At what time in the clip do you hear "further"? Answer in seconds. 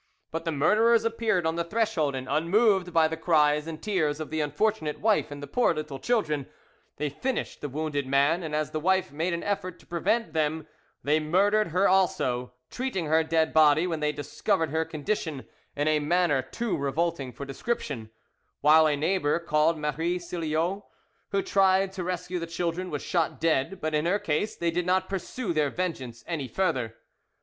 26.47-26.95